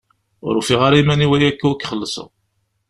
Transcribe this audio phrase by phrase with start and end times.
[0.47, 2.29] Ur ufiɣ ara iman-iw ayakka ur k-xellṣeɣ.